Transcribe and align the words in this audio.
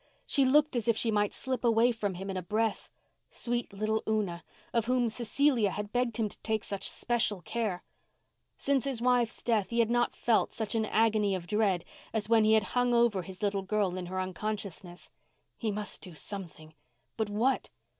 She 0.25 0.45
looked 0.45 0.75
as 0.75 0.87
if 0.87 0.97
she 0.97 1.11
might 1.11 1.31
slip 1.31 1.63
away 1.63 1.91
from 1.91 2.15
him 2.15 2.31
in 2.31 2.35
a 2.35 2.41
breath—sweet 2.41 3.71
little 3.71 4.01
Una, 4.09 4.43
of 4.73 4.85
whom 4.85 5.09
Cecilia 5.09 5.69
had 5.69 5.91
begged 5.91 6.17
him 6.17 6.27
to 6.27 6.39
take 6.39 6.63
such 6.63 6.89
special 6.89 7.43
care. 7.43 7.83
Since 8.57 8.85
his 8.85 8.99
wife's 8.99 9.43
death 9.43 9.69
he 9.69 9.77
had 9.77 9.91
not 9.91 10.15
felt 10.15 10.53
such 10.53 10.73
an 10.73 10.85
agony 10.87 11.35
of 11.35 11.45
dread 11.45 11.85
as 12.13 12.27
when 12.29 12.45
he 12.45 12.53
had 12.53 12.63
hung 12.73 12.95
over 12.95 13.21
his 13.21 13.43
little 13.43 13.61
girl 13.61 13.95
in 13.95 14.07
her 14.07 14.19
unconsciousness. 14.19 15.11
He 15.59 15.69
must 15.69 16.01
do 16.01 16.15
something—but 16.15 17.29
what? 17.29 17.69